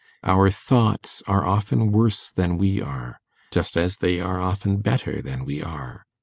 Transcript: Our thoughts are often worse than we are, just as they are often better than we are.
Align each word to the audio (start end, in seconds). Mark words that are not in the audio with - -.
Our 0.23 0.49
thoughts 0.49 1.21
are 1.27 1.45
often 1.45 1.91
worse 1.91 2.31
than 2.31 2.57
we 2.57 2.81
are, 2.81 3.21
just 3.51 3.77
as 3.77 3.97
they 3.97 4.19
are 4.19 4.41
often 4.41 4.77
better 4.77 5.21
than 5.21 5.45
we 5.45 5.61
are. 5.61 6.07